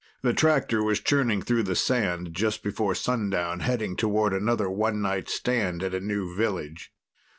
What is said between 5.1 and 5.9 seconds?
stand